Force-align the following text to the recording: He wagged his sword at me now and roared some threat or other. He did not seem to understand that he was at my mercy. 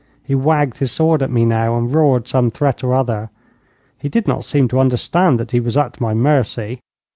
He 0.23 0.33
wagged 0.33 0.77
his 0.79 0.91
sword 0.91 1.21
at 1.21 1.29
me 1.29 1.45
now 1.45 1.77
and 1.77 1.93
roared 1.93 2.27
some 2.27 2.49
threat 2.49 2.83
or 2.83 2.95
other. 2.95 3.29
He 3.99 4.09
did 4.09 4.27
not 4.27 4.43
seem 4.45 4.67
to 4.69 4.79
understand 4.79 5.39
that 5.39 5.51
he 5.51 5.59
was 5.59 5.77
at 5.77 6.01
my 6.01 6.15
mercy. 6.15 6.81